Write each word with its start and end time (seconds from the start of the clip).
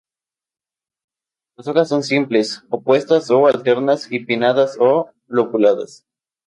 Las 1.55 1.67
hojas 1.67 1.89
son 1.89 2.01
simples, 2.01 2.63
opuestas 2.71 3.29
o 3.29 3.45
alternas 3.45 4.11
y 4.11 4.17
pinnadas 4.25 4.77
o 4.79 5.11
lobuladas. 5.27 6.07